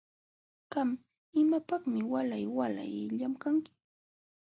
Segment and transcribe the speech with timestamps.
[0.71, 0.89] Qam
[1.41, 3.71] ¿imapaqmi waalay waalay llamkanki?